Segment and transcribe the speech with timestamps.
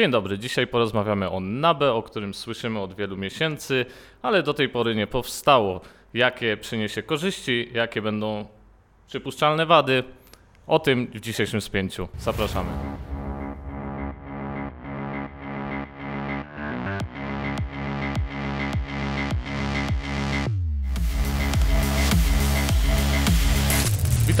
[0.00, 3.86] Dzień dobry, dzisiaj porozmawiamy o NABE, o którym słyszymy od wielu miesięcy,
[4.22, 5.80] ale do tej pory nie powstało.
[6.14, 8.46] Jakie przyniesie korzyści, jakie będą
[9.06, 10.04] przypuszczalne wady,
[10.66, 12.08] o tym w dzisiejszym spięciu.
[12.18, 12.70] Zapraszamy.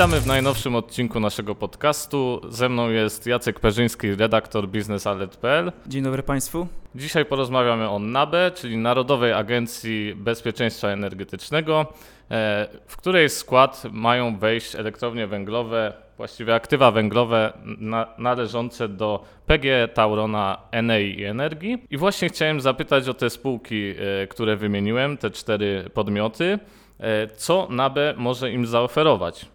[0.00, 2.40] Witamy w najnowszym odcinku naszego podcastu.
[2.48, 5.72] Ze mną jest Jacek Perzyński, redaktor biznesalert.pl.
[5.86, 6.66] Dzień dobry Państwu.
[6.94, 11.86] Dzisiaj porozmawiamy o NABE, czyli Narodowej Agencji Bezpieczeństwa Energetycznego,
[12.30, 19.88] e, w której skład mają wejść elektrownie węglowe, właściwie aktywa węglowe na, należące do PGE,
[19.88, 21.78] Taurona, Enei i Energii.
[21.90, 26.58] I właśnie chciałem zapytać o te spółki, e, które wymieniłem, te cztery podmioty.
[27.00, 29.46] E, co NABE może im zaoferować?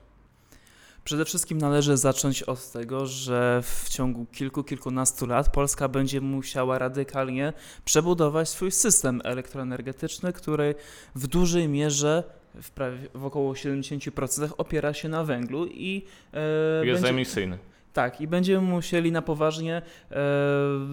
[1.05, 6.79] Przede wszystkim należy zacząć od tego, że w ciągu kilku, kilkunastu lat Polska będzie musiała
[6.79, 7.53] radykalnie
[7.85, 10.75] przebudować swój system elektroenergetyczny, który
[11.15, 12.23] w dużej mierze
[12.61, 17.09] w, prawie, w około 70% opiera się na węglu i e, jest będzie...
[17.09, 17.57] emisyjny.
[17.95, 20.15] Tak, i będziemy musieli na poważnie e,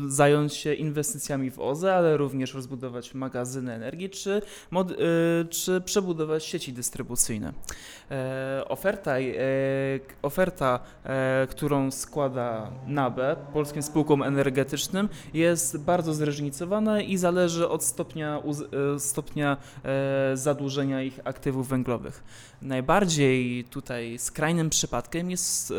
[0.07, 4.95] zająć się inwestycjami w OZE, ale również rozbudować magazyny energii, czy, mod, e,
[5.51, 7.53] czy przebudować sieci dystrybucyjne.
[8.11, 9.25] E, oferta, e,
[10.23, 18.43] oferta e, którą składa NABE, polskim spółkom energetycznym, jest bardzo zróżnicowana i zależy od stopnia,
[18.97, 19.57] e, stopnia
[20.35, 22.25] zadłużenia ich aktywów węglowych.
[22.63, 25.73] Najbardziej tutaj skrajnym przypadkiem jest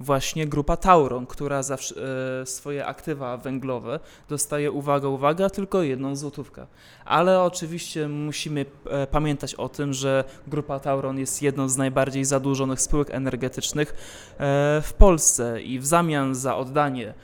[0.00, 6.16] właśnie właśnie grupa Tauron, która za e, swoje aktywa węglowe dostaje, uwaga, uwaga, tylko jedną
[6.16, 6.66] złotówkę.
[7.04, 12.80] Ale oczywiście musimy e, pamiętać o tym, że grupa Tauron jest jedną z najbardziej zadłużonych
[12.80, 17.14] spółek energetycznych e, w Polsce i w zamian za oddanie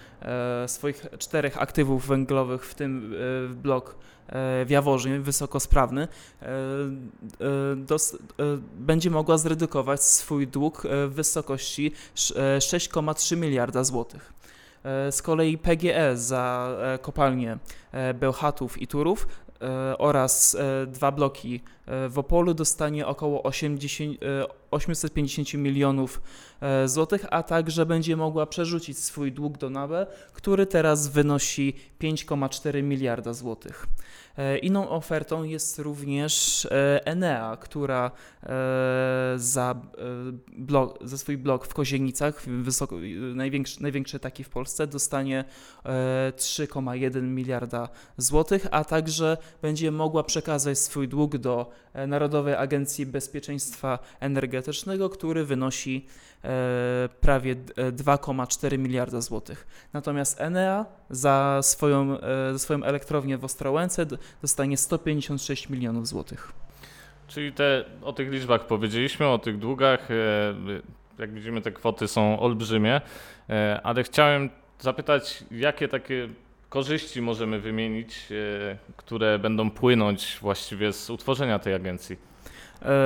[0.67, 3.15] swoich czterech aktywów węglowych, w tym
[3.51, 3.97] blok
[4.67, 6.09] w Jaworznie, wysokosprawny,
[7.77, 8.17] dos,
[8.79, 14.33] będzie mogła zredukować swój dług w wysokości 6,3 miliarda złotych.
[15.11, 17.59] Z kolei PGE za kopalnię
[18.15, 19.27] Bełchatów i Turów
[19.99, 20.57] oraz
[20.87, 21.61] dwa bloki
[22.09, 24.19] w Opolu dostanie około 80,
[24.71, 26.21] 850 milionów
[26.87, 33.33] złotych, a także będzie mogła przerzucić swój dług do NABE, który teraz wynosi 5,4 miliarda
[33.33, 33.87] złotych.
[34.37, 38.11] E, inną ofertą jest również e, Enea, która
[38.43, 38.49] e,
[39.37, 39.75] za
[41.17, 42.97] swój blok w Kozienicach, wysoko,
[43.35, 45.45] największy, największy taki w Polsce, dostanie
[45.85, 51.71] 3,1 miliarda złotych, a także będzie mogła przekazać swój dług do
[52.09, 56.07] Narodowej Agencji Bezpieczeństwa Energetycznego, który wynosi
[57.21, 59.67] prawie 2,4 miliarda złotych.
[59.93, 62.19] Natomiast Enea za swoją,
[62.53, 64.07] za swoją elektrownię w Ostrołęce
[64.43, 66.53] dostanie 156 milionów złotych.
[67.29, 70.11] Czyli te, o tych liczbach powiedzieliśmy, o tych długach.
[70.11, 70.15] E,
[71.19, 73.01] jak widzimy, te kwoty są olbrzymie,
[73.51, 76.29] e, ale chciałem zapytać, jakie takie
[76.77, 82.17] korzyści możemy wymienić, e, które będą płynąć właściwie z utworzenia tej agencji?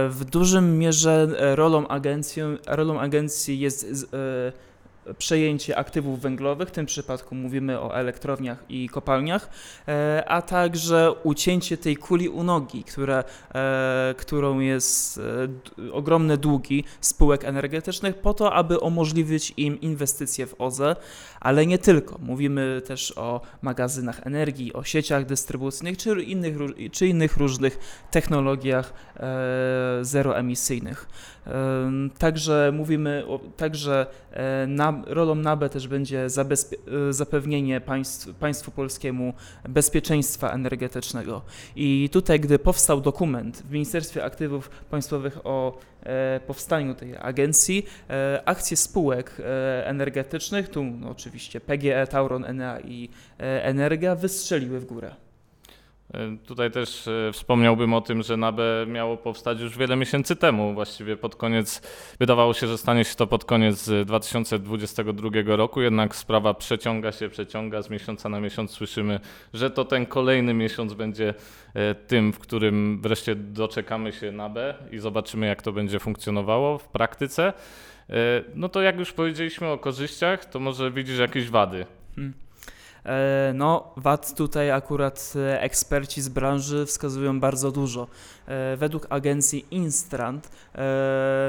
[0.08, 4.16] W dużym mierze rolą agencji, rolą agencji jest
[5.18, 9.50] przejęcie aktywów węglowych, w tym przypadku mówimy o elektrowniach i kopalniach,
[9.88, 17.44] e, a także ucięcie tej kuli u nogi, e, którą jest e, ogromne długi spółek
[17.44, 20.96] energetycznych po to, aby umożliwić im inwestycje w OZE,
[21.40, 22.18] ale nie tylko.
[22.18, 26.56] Mówimy też o magazynach energii, o sieciach dystrybucyjnych czy innych,
[26.92, 27.78] czy innych różnych
[28.10, 28.92] technologiach
[30.02, 31.06] zeroemisyjnych.
[32.18, 33.24] Także mówimy,
[33.56, 34.06] także
[34.66, 36.26] na, rolą NABE też będzie
[37.10, 39.34] zapewnienie państw, państwu polskiemu
[39.68, 41.42] bezpieczeństwa energetycznego.
[41.76, 48.42] I tutaj, gdy powstał dokument w Ministerstwie Aktywów Państwowych o e, powstaniu tej agencji, e,
[48.44, 53.08] akcje spółek e, energetycznych, tu oczywiście PGE, Tauron, Enea i
[53.38, 55.29] Energia, wystrzeliły w górę.
[56.14, 60.74] E, tutaj też e, wspomniałbym o tym, że NABE miało powstać już wiele miesięcy temu.
[60.74, 61.82] Właściwie pod koniec,
[62.18, 67.82] wydawało się, że stanie się to pod koniec 2022 roku, jednak sprawa przeciąga się, przeciąga.
[67.82, 69.20] Z miesiąca na miesiąc słyszymy,
[69.54, 71.34] że to ten kolejny miesiąc będzie
[71.74, 76.88] e, tym, w którym wreszcie doczekamy się NABE i zobaczymy, jak to będzie funkcjonowało w
[76.88, 77.52] praktyce.
[78.54, 81.86] No to jak już powiedzieliśmy o korzyściach, to może widzisz jakieś wady.
[82.16, 82.34] Hmm.
[83.04, 88.06] E, No, VAT tutaj akurat e, eksperci z branży wskazują bardzo dużo.
[88.46, 90.50] E, Według agencji Instrand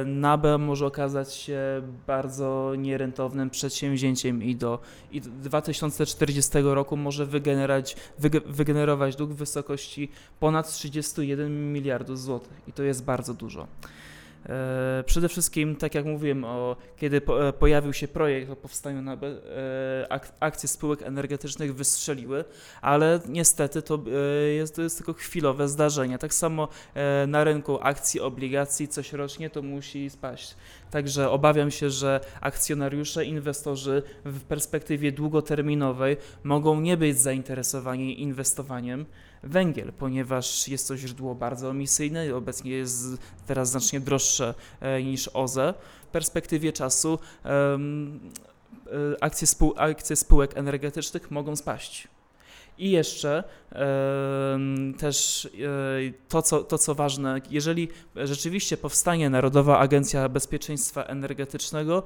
[0.06, 1.60] NABE może okazać się
[2.08, 4.80] bardzo nierentownym przedsięwzięciem i do,
[5.12, 12.62] i do 2040 roku może wygenerować, wyge- wygenerować dług w wysokości ponad 31 miliardów złotych
[12.68, 13.68] i to jest bardzo dużo.
[14.50, 19.02] E, Przede wszystkim, tak jak mówiłem, o, kiedy po, e, pojawił się projekt o powstaniu
[19.02, 22.44] NABE, e, ak, akcje spółek energetycznych wystrzeliły,
[22.82, 24.00] ale niestety to
[24.58, 26.18] jest, to jest tylko chwilowe zdarzenie.
[26.18, 26.68] Tak samo
[27.28, 30.56] na rynku akcji, obligacji coś rocznie to musi spaść.
[30.92, 39.06] Także obawiam się, że akcjonariusze, inwestorzy w perspektywie długoterminowej mogą nie być zainteresowani inwestowaniem
[39.44, 43.06] węgiel, ponieważ jest to źródło bardzo emisyjne i obecnie jest
[43.48, 45.74] teraz znacznie droższe e, niż OZE.
[46.04, 47.80] W perspektywie czasu e,
[49.22, 52.08] akcje, spół, akcje spółek energetycznych mogą spaść.
[52.78, 53.44] I jeszcze
[54.98, 55.50] też e,
[56.30, 62.04] to co, to, co ważne, jeżeli rzeczywiście powstanie Narodowa Agencja Bezpieczeństwa Energetycznego,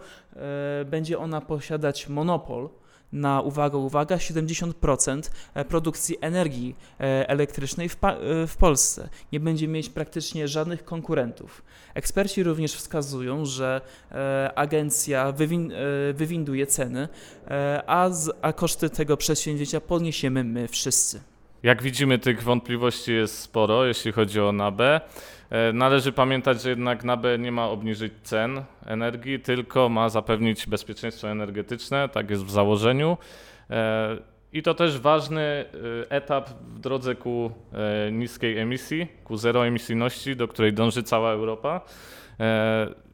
[0.86, 2.70] będzie ona posiadać monopol
[3.12, 5.22] na, uwaga, uwaga, 70%
[5.68, 9.10] produkcji energii e, elektrycznej w, e, w Polsce.
[9.32, 11.62] Nie będzie mieć praktycznie żadnych konkurentów.
[11.94, 13.82] Eksperci również wskazują, że
[14.12, 17.08] e, agencja wywin- e, wywinduje ceny,
[17.48, 21.35] e, a, z, a koszty tego przedsięwzięcia podniesiemy my wszyscy.
[21.66, 25.02] Jak widzimy, tych wątpliwości jest sporo, jeśli chodzi o NABE.
[25.74, 32.10] Należy pamiętać, że jednak NABE nie ma obniżyć cen energii, tylko ma zapewnić bezpieczeństwo energetyczne,
[32.10, 33.18] tak jest w założeniu.
[33.70, 34.18] E,
[34.54, 35.66] I to też ważny e,
[36.12, 41.82] etap w drodze ku e, niskiej emisji, ku zeroemisyjności, do której dąży cała Europa.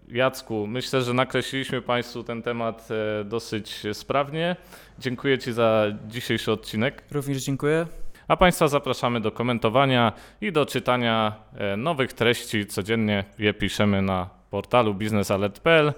[0.08, 2.88] Jacku, myślę, że nakreśliliśmy Państwu ten temat
[3.26, 4.56] dosyć sprawnie.
[5.00, 7.04] Dziękuję Ci za dzisiejszy odcinek.
[7.12, 7.86] Również dziękuję.
[8.32, 12.66] A Państwa zapraszamy do komentowania i do czytania e, nowych treści.
[12.66, 15.94] Codziennie je piszemy na portalu biznesalert.pl.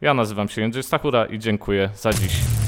[0.00, 2.67] Ja nazywam się Jędrzej Stachura i dziękuję za dziś.